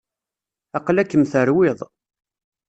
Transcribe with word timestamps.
Aqla-kem 0.77 1.23
terwiḍ. 1.31 1.79